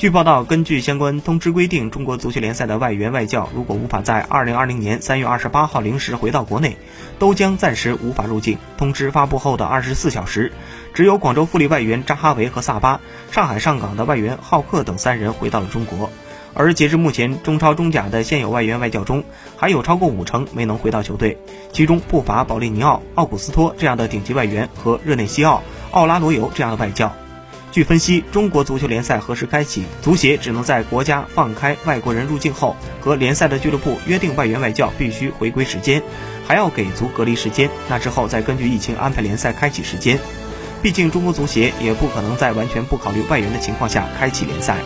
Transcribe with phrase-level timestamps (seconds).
[0.00, 6.78] 据报道，根据相关通知规定，中国足球联赛的外援外教如果无法在二零二零年三月二十八号零时回到国内，
[7.18, 8.56] 都将暂时无法入境。
[8.78, 10.52] 通知发布后的二十四小时，
[10.94, 16.08] 只有广州富力外援扎哈维和萨巴、上海上港的外援浩克等三人回到了中国。
[16.54, 19.22] 而截至目前，中超、中甲的现有外援外教中，
[19.58, 21.36] 还有超过五成没能回到球队，
[21.74, 27.14] 其中不乏保利尼奥、奥古斯托这样的顶级外援和热内西奥、奥拉罗尤这样的外教。
[27.72, 29.84] 据分析，中国足球联赛何时开启？
[30.02, 36.02] 足协只能在国家放开外国人入境后，和联赛的俱乐部约定外援外教必须回归时间，
[36.44, 37.70] 还要给足隔离时间。
[37.88, 40.18] 那之后再根据疫情安排联赛开启时间。
[40.82, 44.76] 毕竟中国足协也不可能在完全不考虑外援的情况下开启联赛。